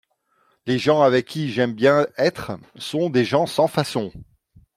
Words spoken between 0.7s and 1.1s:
gens